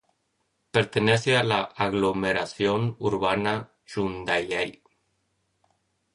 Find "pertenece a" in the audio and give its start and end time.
0.71-1.43